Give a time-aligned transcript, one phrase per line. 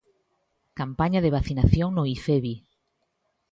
[0.79, 2.55] Campaña de vacinación no Ifevi.